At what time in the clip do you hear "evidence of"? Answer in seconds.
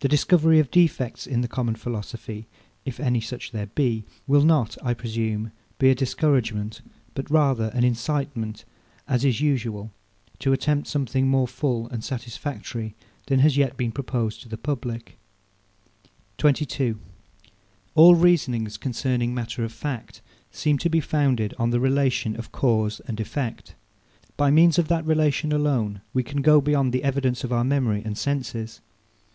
27.04-27.52